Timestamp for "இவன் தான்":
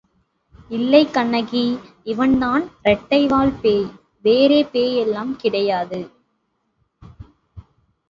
2.03-2.65